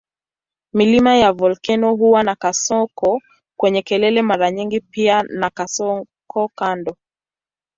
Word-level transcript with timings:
Milima 0.73 1.15
ya 1.17 1.31
volkeno 1.33 1.95
huwa 1.95 2.23
na 2.23 2.35
kasoko 2.35 3.21
kwenye 3.59 3.81
kelele 3.81 4.21
mara 4.21 4.51
nyingi 4.51 4.79
pia 4.81 5.23
na 5.23 5.49
kasoko 5.49 6.47
kando. 6.55 6.95